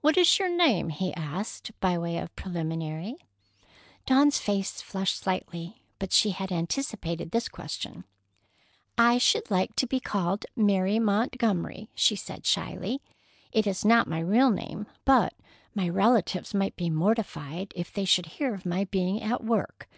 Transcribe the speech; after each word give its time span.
"What 0.00 0.18
is 0.18 0.40
your 0.40 0.48
name?" 0.48 0.88
he 0.88 1.14
asked, 1.14 1.70
by 1.78 1.96
way 1.96 2.16
of 2.18 2.34
preliminary. 2.34 3.14
Dawn's 4.06 4.38
face 4.40 4.82
flushed 4.82 5.18
slightly, 5.18 5.84
but 6.00 6.10
she 6.10 6.30
had 6.30 6.50
anticipated 6.50 7.30
this 7.30 7.48
question. 7.48 8.02
"I 8.98 9.18
should 9.18 9.52
like 9.52 9.76
to 9.76 9.86
be 9.86 10.00
called 10.00 10.46
Mary 10.56 10.98
Montgomery," 10.98 11.88
she 11.94 12.16
said 12.16 12.44
shyly. 12.44 13.02
"It 13.52 13.68
is 13.68 13.84
not 13.84 14.08
my 14.08 14.18
real 14.18 14.50
name, 14.50 14.88
but 15.04 15.32
my 15.76 15.88
relatives 15.88 16.52
might 16.52 16.74
be 16.74 16.90
mortified 16.90 17.72
if 17.76 17.92
they 17.92 18.04
should 18.04 18.26
hear 18.26 18.56
of 18.56 18.66
my 18.66 18.86
being 18.86 19.22
at 19.22 19.44
work. 19.44 19.88